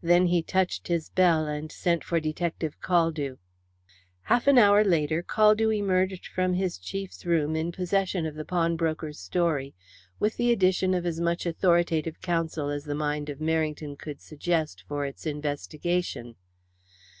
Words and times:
Then 0.00 0.26
he 0.26 0.44
touched 0.44 0.86
his 0.86 1.08
bell 1.10 1.46
and 1.48 1.72
sent 1.72 2.04
for 2.04 2.20
Detective 2.20 2.78
Caldew. 2.80 3.38
Half 4.30 4.46
an 4.46 4.58
hour 4.58 4.84
later 4.84 5.24
Caldew 5.24 5.70
emerged 5.76 6.28
from 6.28 6.54
his 6.54 6.78
chief's 6.78 7.26
room 7.26 7.56
in 7.56 7.72
possession 7.72 8.26
of 8.26 8.36
the 8.36 8.44
pawnbroker's 8.44 9.18
story, 9.18 9.74
with 10.20 10.36
the 10.36 10.52
addition 10.52 10.94
of 10.94 11.04
as 11.04 11.18
much 11.18 11.46
authoritative 11.46 12.20
counsel 12.20 12.68
as 12.70 12.84
the 12.84 12.94
mind 12.94 13.28
of 13.28 13.40
Merrington 13.40 13.98
could 13.98 14.20
suggest 14.20 14.84
for 14.86 15.04
its 15.04 15.26
investigation. 15.26 16.36